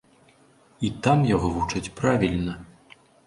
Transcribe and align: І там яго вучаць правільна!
І 0.87 0.91
там 1.07 1.19
яго 1.35 1.47
вучаць 1.57 1.93
правільна! 2.01 2.57